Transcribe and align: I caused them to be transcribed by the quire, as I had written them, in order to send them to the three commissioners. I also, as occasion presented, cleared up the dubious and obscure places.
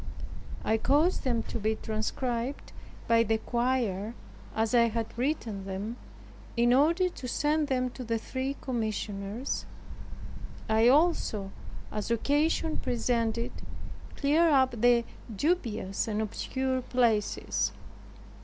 I 0.65 0.77
caused 0.77 1.25
them 1.25 1.43
to 1.43 1.59
be 1.59 1.75
transcribed 1.75 2.71
by 3.07 3.21
the 3.21 3.37
quire, 3.37 4.15
as 4.55 4.73
I 4.73 4.87
had 4.87 5.15
written 5.15 5.65
them, 5.65 5.95
in 6.57 6.73
order 6.73 7.07
to 7.07 7.27
send 7.27 7.67
them 7.67 7.91
to 7.91 8.03
the 8.03 8.17
three 8.17 8.55
commissioners. 8.61 9.67
I 10.67 10.87
also, 10.87 11.51
as 11.91 12.09
occasion 12.09 12.77
presented, 12.77 13.51
cleared 14.15 14.51
up 14.51 14.71
the 14.81 15.03
dubious 15.35 16.07
and 16.07 16.19
obscure 16.19 16.81
places. 16.81 17.71